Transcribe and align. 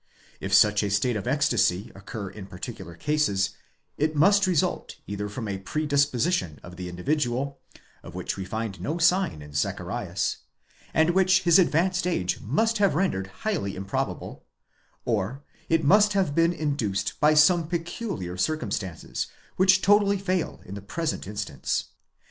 * 0.23 0.41
If 0.41 0.51
such 0.51 0.81
a 0.81 0.89
state 0.89 1.15
of 1.15 1.27
ecstasy 1.27 1.91
occur 1.93 2.27
in 2.31 2.47
particular 2.47 2.95
cases, 2.95 3.51
it 3.99 4.15
must 4.15 4.47
result 4.47 4.95
either 5.05 5.29
from 5.29 5.47
a 5.47 5.59
predis 5.59 6.09
position 6.09 6.59
in 6.63 6.71
the 6.71 6.89
individual, 6.89 7.59
of 8.01 8.15
which 8.15 8.35
we 8.35 8.43
find 8.43 8.81
no 8.81 8.97
sign 8.97 9.43
in 9.43 9.53
Zacharias, 9.53 10.37
and 10.91 11.11
which 11.11 11.43
his 11.43 11.59
advanced 11.59 12.07
age 12.07 12.39
must 12.41 12.79
have 12.79 12.95
rendered 12.95 13.27
highly 13.45 13.75
improbable; 13.75 14.43
or 15.05 15.43
it 15.69 15.83
must 15.83 16.13
have 16.13 16.33
been 16.33 16.51
induced 16.51 17.19
by 17.19 17.35
some 17.35 17.67
peculiar 17.67 18.37
circumstances, 18.37 19.27
which 19.55 19.83
totally 19.83 20.17
fail 20.17 20.61
in 20.65 20.73
the 20.73 20.81
pre 20.81 21.05
sent 21.05 21.27
instance.? 21.27 21.89